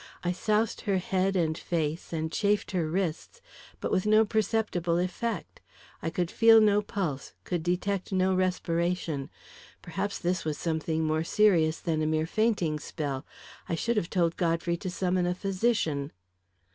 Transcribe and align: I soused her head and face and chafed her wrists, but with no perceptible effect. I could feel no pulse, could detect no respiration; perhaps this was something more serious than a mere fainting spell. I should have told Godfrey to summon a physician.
I 0.23 0.31
soused 0.31 0.81
her 0.81 0.97
head 0.97 1.35
and 1.35 1.55
face 1.55 2.11
and 2.11 2.31
chafed 2.31 2.71
her 2.71 2.89
wrists, 2.89 3.39
but 3.79 3.91
with 3.91 4.07
no 4.07 4.25
perceptible 4.25 4.97
effect. 4.97 5.61
I 6.01 6.09
could 6.09 6.31
feel 6.31 6.59
no 6.59 6.81
pulse, 6.81 7.33
could 7.43 7.61
detect 7.61 8.11
no 8.11 8.33
respiration; 8.33 9.29
perhaps 9.83 10.17
this 10.17 10.43
was 10.43 10.57
something 10.57 11.03
more 11.03 11.23
serious 11.23 11.79
than 11.79 12.01
a 12.01 12.07
mere 12.07 12.25
fainting 12.25 12.79
spell. 12.79 13.27
I 13.69 13.75
should 13.75 13.95
have 13.97 14.09
told 14.09 14.37
Godfrey 14.37 14.75
to 14.77 14.89
summon 14.89 15.27
a 15.27 15.35
physician. 15.35 16.11